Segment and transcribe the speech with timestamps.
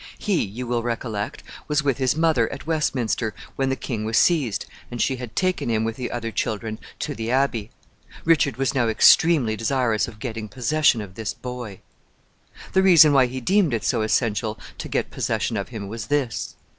[0.17, 4.65] He, you will recollect, was with his mother at Westminster when the king was seized,
[4.89, 7.69] and she had taken him with the other children to the Abbey.
[8.25, 11.81] Richard was now extremely desirous of getting possession of this boy.
[12.73, 16.55] The reason why he deemed it so essential to get possession of him was this.